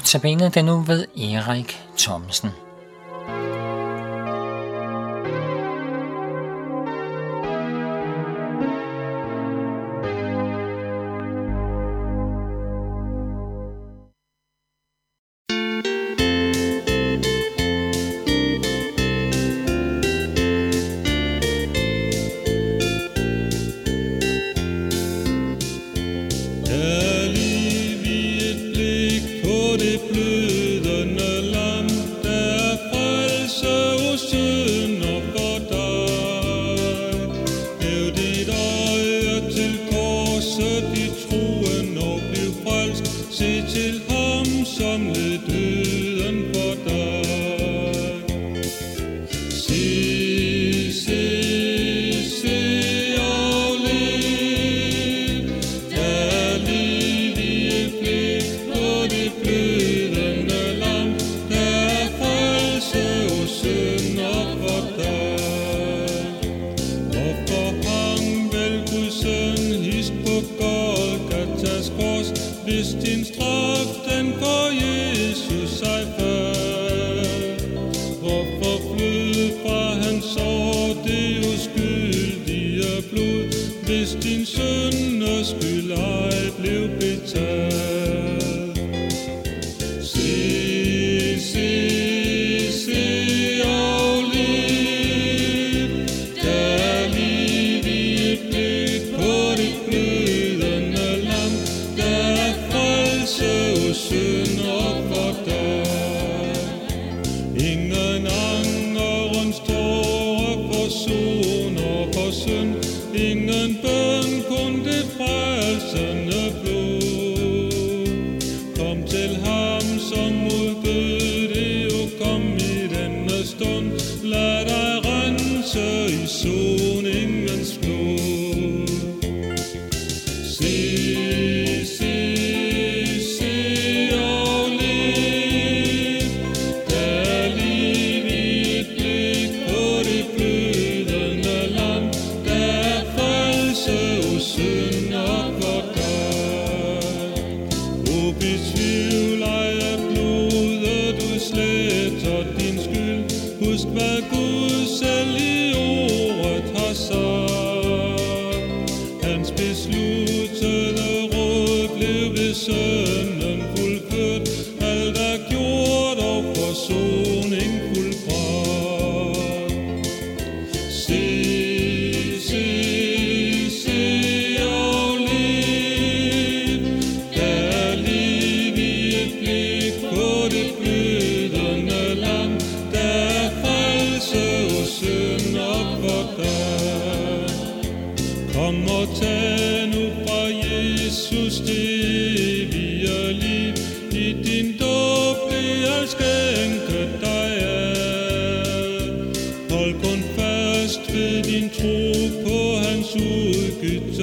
[0.00, 2.50] Notabene den nu ved Erik Thomsen.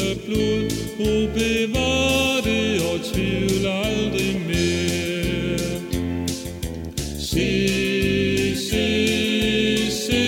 [0.01, 5.57] af blod, o bevar det og tvivl aldrig mere.
[7.19, 7.49] Se,
[8.69, 8.87] se,
[9.91, 10.25] se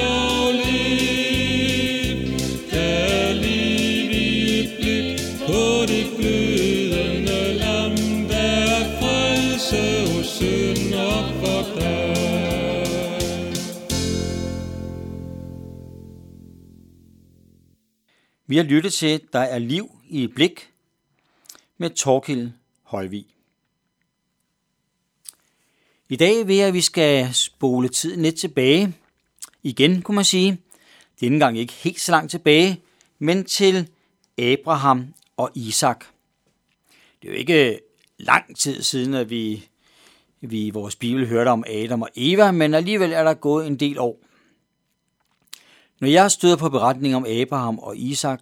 [0.00, 2.18] og lev,
[2.70, 7.96] der er liv i et blik på det glødende lam,
[8.28, 9.82] der er frelse
[10.18, 11.24] og synd og
[18.50, 20.72] Vi har lyttet til Der er liv i blik
[21.78, 22.50] med Torkild
[22.82, 23.26] Højvig.
[26.08, 28.94] I dag vil jeg, at vi skal spole tiden lidt tilbage.
[29.62, 30.58] Igen, kunne man sige.
[31.20, 32.82] Denne gang ikke helt så langt tilbage,
[33.18, 33.88] men til
[34.38, 36.04] Abraham og Isak.
[37.22, 37.80] Det er jo ikke
[38.18, 39.68] lang tid siden, at vi,
[40.40, 43.76] vi i vores bibel hørte om Adam og Eva, men alligevel er der gået en
[43.76, 44.29] del år.
[46.00, 48.40] Når jeg støder på beretningen om Abraham og Isak,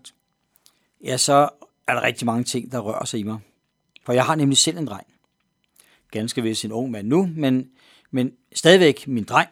[1.04, 1.48] ja, så
[1.86, 3.38] er der rigtig mange ting, der rører sig i mig.
[4.04, 5.06] For jeg har nemlig selv en dreng.
[6.10, 7.70] Ganske vist en ung mand nu, men,
[8.10, 9.48] men stadigvæk min dreng.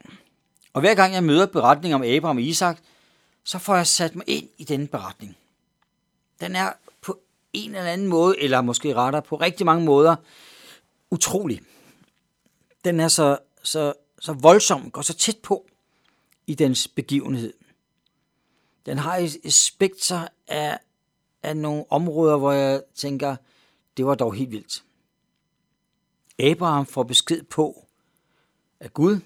[0.73, 2.79] Og hver gang jeg møder beretningen om Abraham og Isak,
[3.44, 5.37] så får jeg sat mig ind i den beretning.
[6.41, 7.19] Den er på
[7.53, 10.17] en eller anden måde, eller måske rettere på rigtig mange måder,
[11.11, 11.61] utrolig.
[12.85, 15.67] Den er så, så, så voldsom, går så tæt på
[16.47, 17.53] i dens begivenhed.
[18.87, 20.79] Den har et spekter af,
[21.43, 23.37] af nogle områder, hvor jeg tænker,
[23.97, 24.83] det var dog helt vildt.
[26.38, 27.87] Abraham får besked på
[28.81, 29.21] af Gud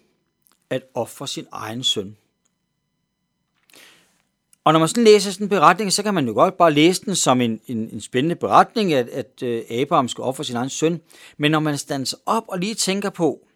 [0.71, 2.17] at ofre sin egen søn.
[4.65, 7.05] Og når man sådan læser sådan en beretning, så kan man jo godt bare læse
[7.05, 10.71] den som en, en, en spændende beretning, at, at øh, Abraham skal ofre sin egen
[10.71, 11.01] søn.
[11.37, 13.47] Men når man standser op og lige tænker på,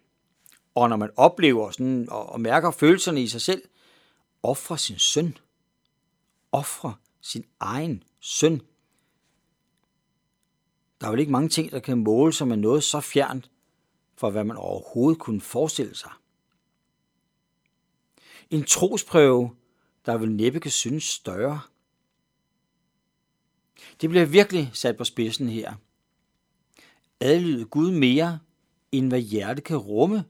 [0.75, 3.61] og når man oplever sådan, og, og mærker følelserne i sig selv,
[4.43, 5.37] ofre sin søn.
[6.51, 8.61] Ofre sin egen søn.
[11.01, 13.51] Der er vel ikke mange ting, der kan måle sig med noget så fjernt,
[14.17, 16.11] for hvad man overhovedet kunne forestille sig.
[18.49, 19.55] En trosprøve,
[20.05, 21.61] der vil næppe kan synes større.
[24.01, 25.73] Det bliver virkelig sat på spidsen her.
[27.19, 28.39] Adlyde Gud mere,
[28.91, 30.25] end hvad hjertet kan rumme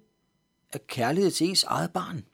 [0.74, 2.26] af kærlighed til ens eget barn.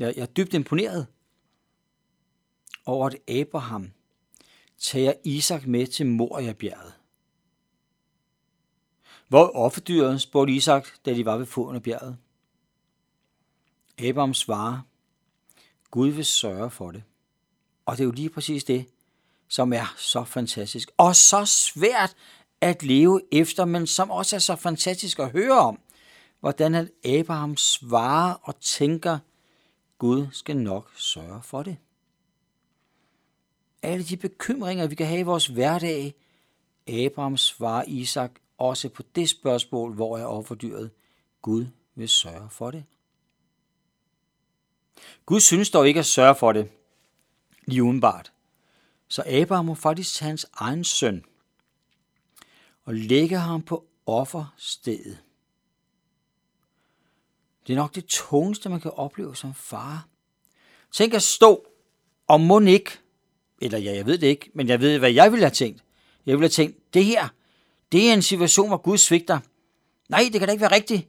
[0.00, 1.06] Jeg, jeg er dybt imponeret
[2.86, 3.92] over, at Abraham
[4.78, 6.92] tager Isak med til Moria-bjerget.
[9.28, 12.16] Hvor offerdyret, spurgte Isak, da de var ved foden af bjerget.
[13.98, 14.80] Abraham svarer,
[15.90, 17.02] Gud vil sørge for det.
[17.86, 18.86] Og det er jo lige præcis det,
[19.48, 22.16] som er så fantastisk og så svært
[22.60, 25.80] at leve efter, men som også er så fantastisk at høre om,
[26.40, 29.18] hvordan at Abraham svarer og tænker,
[30.00, 31.76] Gud skal nok sørge for det.
[33.82, 36.14] Alle de bekymringer, vi kan have i vores hverdag,
[36.88, 40.90] Abraham svarer Isak også på det spørgsmål, hvor er offerdyret.
[41.42, 42.84] Gud vil sørge for det.
[45.26, 46.70] Gud synes dog ikke at sørge for det,
[47.66, 48.32] lige udenbart.
[49.08, 51.24] Så Abraham må faktisk tage hans egen søn
[52.84, 55.18] og lægge ham på offerstedet.
[57.66, 60.06] Det er nok det tungeste, man kan opleve som far.
[60.92, 61.66] Tænk at stå,
[62.26, 62.90] og må ikke,
[63.62, 65.84] eller ja, jeg ved det ikke, men jeg ved, hvad jeg ville have tænkt.
[66.26, 67.28] Jeg ville have tænkt, det her,
[67.92, 69.38] det er en situation, hvor Gud svigter.
[70.08, 71.08] Nej, det kan da ikke være rigtigt.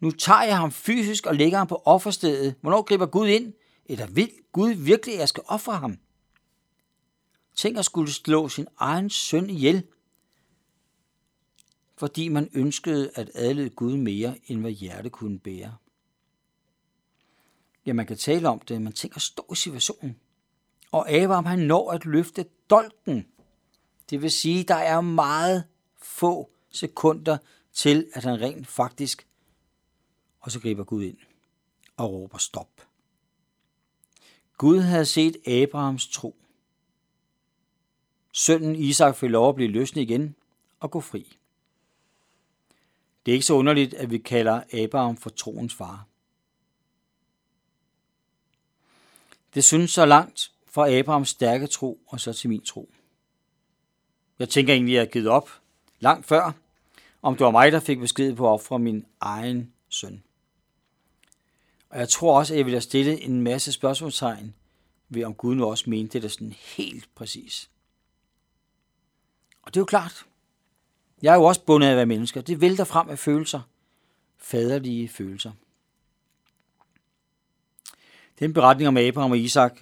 [0.00, 2.54] Nu tager jeg ham fysisk og lægger ham på offerstedet.
[2.60, 3.52] Hvornår griber Gud ind?
[3.86, 5.98] Eller vil Gud virkelig, at jeg skal ofre ham?
[7.56, 9.82] Tænk at skulle slå sin egen søn ihjel,
[12.02, 15.76] fordi man ønskede at adlede Gud mere, end hvad hjertet kunne bære.
[17.86, 20.16] Ja, man kan tale om det, man tænker at stå i situationen.
[20.92, 23.26] Og Abraham, han når at løfte dolken.
[24.10, 25.64] Det vil sige, der er meget
[26.02, 27.38] få sekunder
[27.72, 29.26] til, at han rent faktisk
[30.40, 31.18] og så griber Gud ind
[31.96, 32.88] og råber stop.
[34.58, 36.36] Gud havde set Abrahams tro.
[38.32, 40.34] Sønnen Isak fik lov at blive løsnet igen
[40.80, 41.36] og gå fri.
[43.26, 46.06] Det er ikke så underligt, at vi kalder Abraham for troens far.
[49.54, 52.92] Det synes så langt fra Abrahams stærke tro og så til min tro.
[54.38, 55.50] Jeg tænker egentlig, at jeg har givet op
[56.00, 56.52] langt før,
[57.22, 60.22] om det var mig, der fik besked på at ofre min egen søn.
[61.90, 64.54] Og jeg tror også, at jeg ville have stillet en masse spørgsmålstegn
[65.08, 67.70] ved, om Gud nu også mente det sådan helt præcis.
[69.62, 70.26] Og det er jo klart.
[71.22, 72.40] Jeg er jo også bundet af at være menneske.
[72.40, 73.60] Det vælter frem af følelser.
[74.38, 75.52] Faderlige følelser.
[78.38, 79.80] Den beretning om Abraham og Isak,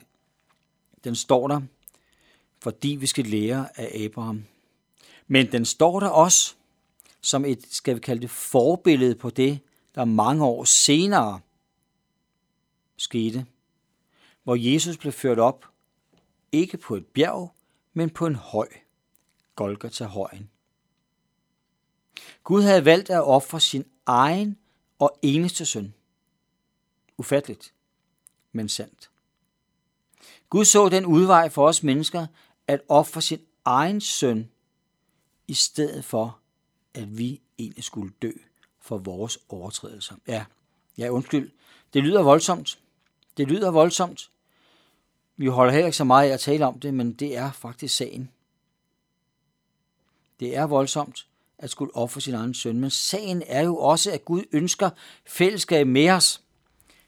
[1.05, 1.61] den står der,
[2.63, 4.45] fordi vi skal lære af Abraham.
[5.27, 6.55] Men den står der også
[7.21, 9.61] som et, skal vi kalde det, forbillede på det,
[9.95, 11.41] der mange år senere
[12.97, 13.47] skete,
[14.43, 15.67] hvor Jesus blev ført op,
[16.53, 17.55] ikke på et bjerg,
[17.93, 18.69] men på en høj,
[19.57, 20.51] Golgata-højen.
[22.45, 24.59] Gud havde valgt at ofre sin egen
[24.99, 25.95] og eneste søn.
[27.19, 27.75] Ufatteligt,
[28.53, 29.11] men sandt.
[30.51, 32.27] Gud så den udvej for os mennesker
[32.67, 34.51] at ofre sin egen søn,
[35.49, 36.39] i stedet for,
[36.95, 38.33] at vi egentlig skulle dø
[38.81, 40.15] for vores overtrædelser.
[40.27, 40.45] Ja,
[40.99, 41.51] ja undskyld,
[41.95, 42.79] det lyder voldsomt,
[43.37, 44.31] det lyder voldsomt.
[45.37, 47.97] Vi holder heller ikke så meget af at tale om det, men det er faktisk
[47.97, 48.31] sagen.
[50.41, 51.27] Det er voldsomt
[51.61, 54.91] at skulle ofre sin egen søn, men sagen er jo også, at Gud ønsker
[55.27, 56.43] fællesskab med os.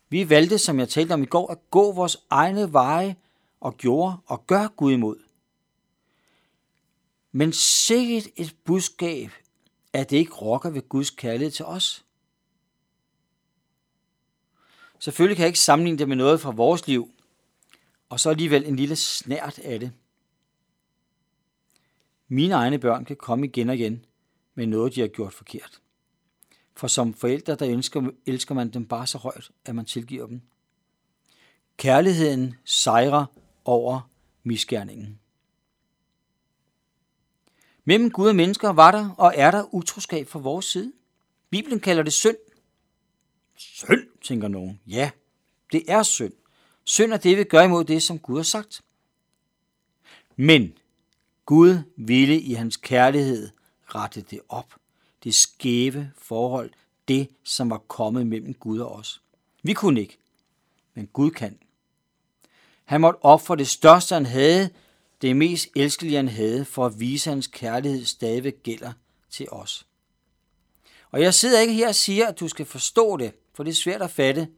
[0.09, 3.17] Vi valgte, som jeg talte om i går, at gå vores egne veje
[3.61, 5.17] og gjorde og gør Gud imod.
[7.33, 9.31] Men sikkert et budskab,
[9.93, 12.05] at det ikke rokker ved Guds kærlighed til os.
[14.99, 17.11] Selvfølgelig kan jeg ikke sammenligne det med noget fra vores liv,
[18.09, 19.93] og så alligevel en lille snært af det.
[22.29, 24.05] Mine egne børn kan komme igen og igen
[24.55, 25.81] med noget, de har gjort forkert.
[26.77, 30.41] For som forældre, der elsker, elsker man dem bare så højt, at man tilgiver dem.
[31.77, 33.25] Kærligheden sejrer
[33.65, 34.11] over
[34.43, 35.19] misgerningen.
[37.85, 40.93] Mellem Gud og mennesker var der og er der utroskab fra vores side.
[41.51, 42.37] Bibelen kalder det synd.
[43.57, 44.81] Synd, tænker nogen.
[44.87, 45.11] Ja,
[45.73, 46.33] det er synd.
[46.85, 48.83] Synd er det, vi gør imod det, som Gud har sagt.
[50.37, 50.79] Men
[51.47, 53.51] Gud ville i hans kærlighed
[53.95, 54.75] rette det op.
[55.25, 56.71] Det skæve forhold,
[57.09, 59.23] det som var kommet mellem Gud og os.
[59.63, 60.19] Vi kunne ikke,
[60.95, 61.59] men Gud kan.
[62.85, 64.71] Han måtte ofre det største, han havde,
[65.23, 68.93] det mest elskelige, han havde, for at vise, at hans kærlighed stadig gælder
[69.31, 69.87] til os.
[71.11, 73.75] Og jeg sidder ikke her og siger, at du skal forstå det, for det er
[73.75, 74.49] svært at fatte.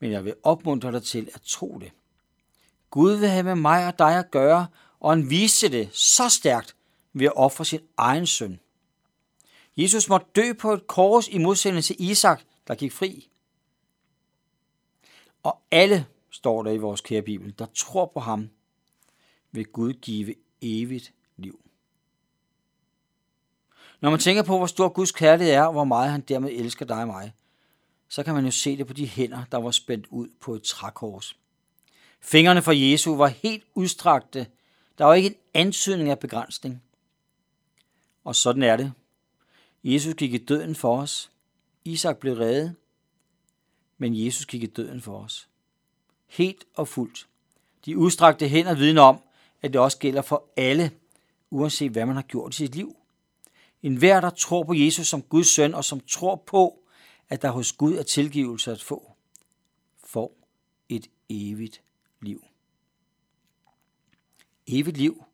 [0.00, 1.90] Men jeg vil opmuntre dig til at tro det.
[2.90, 4.66] Gud vil have med mig og dig at gøre,
[5.00, 6.76] og han viste det så stærkt
[7.12, 8.60] ved at ofre sin egen søn.
[9.76, 13.28] Jesus måtte dø på et kors i modsætning til Isak, der gik fri.
[15.42, 18.50] Og alle, står der i vores kære Bibel, der tror på ham,
[19.52, 21.60] vil Gud give evigt liv.
[24.00, 26.86] Når man tænker på, hvor stor Guds kærlighed er, og hvor meget han dermed elsker
[26.86, 27.32] dig og mig,
[28.08, 30.62] så kan man jo se det på de hænder, der var spændt ud på et
[30.62, 31.36] trækors.
[32.20, 34.46] Fingrene for Jesu var helt udstrakte.
[34.98, 36.82] Der var ikke en antydning af begrænsning.
[38.24, 38.92] Og sådan er det.
[39.84, 41.30] Jesus gik i døden for os.
[41.84, 42.76] Isak blev reddet.
[43.98, 45.48] Men Jesus gik i døden for os.
[46.26, 47.28] Helt og fuldt.
[47.84, 49.20] De udstrakte hænder vidner om,
[49.62, 50.90] at det også gælder for alle,
[51.50, 52.96] uanset hvad man har gjort i sit liv.
[53.82, 56.78] En hver, der tror på Jesus som Guds søn, og som tror på,
[57.28, 59.12] at der hos Gud er tilgivelse at få,
[60.04, 60.36] får
[60.88, 61.82] et evigt
[62.20, 62.44] liv.
[64.66, 65.24] Evigt liv.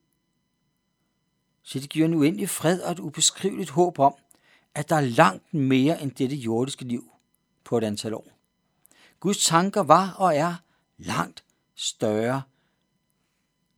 [1.69, 4.15] Så det giver en uendelig fred og et ubeskriveligt håb om,
[4.75, 7.13] at der er langt mere end dette jordiske liv
[7.65, 8.27] på et antal år.
[9.21, 10.55] Guds tanker var og er
[10.99, 11.45] langt
[11.75, 12.43] større.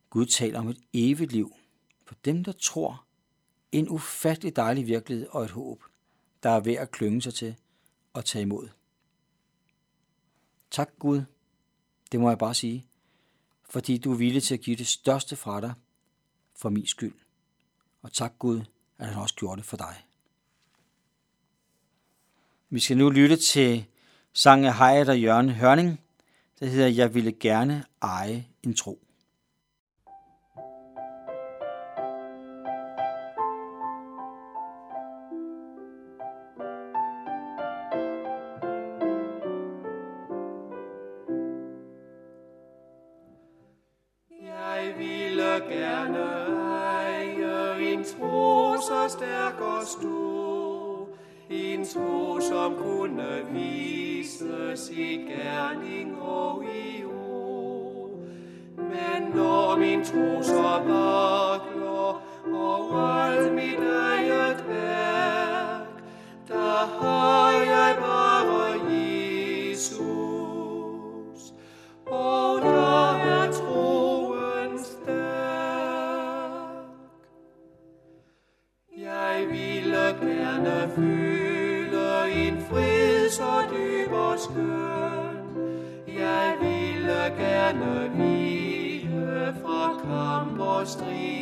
[0.09, 1.55] Gud taler om et evigt liv
[2.05, 3.05] for dem, der tror.
[3.71, 5.83] En ufattelig dejlig virkelighed og et håb,
[6.43, 7.55] der er værd at klynge sig til
[8.13, 8.69] og tage imod.
[10.71, 11.21] Tak Gud,
[12.11, 12.85] det må jeg bare sige,
[13.69, 15.73] fordi du er villig til at give det største fra dig
[16.55, 17.13] for min skyld.
[18.01, 18.61] Og tak Gud,
[18.97, 20.05] at han også gjorde det for dig.
[22.69, 23.85] Vi skal nu lytte til
[24.33, 26.01] sangen af Hyatt og Jørgen Hørning,
[26.59, 29.03] der hedder Jeg ville gerne eje en tro.
[44.41, 46.60] Jeg ville gerne
[48.21, 51.07] tro så stærk og stor,
[51.49, 58.09] en tro som kunne vise sit gerning og i ord.
[58.77, 62.21] Men når min tro så vakler
[62.53, 66.03] og alt mit eget værk,
[66.47, 68.81] der har jeg bare
[69.71, 69.91] Jesus.
[72.05, 72.40] Og
[90.91, 91.40] Sleep.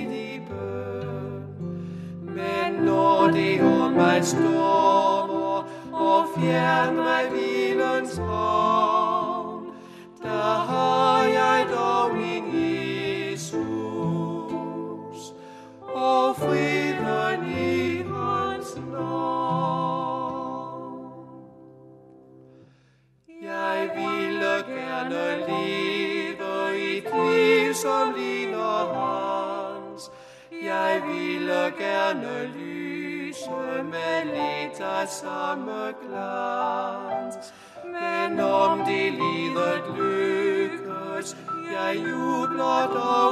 [42.59, 43.28] Jubler dog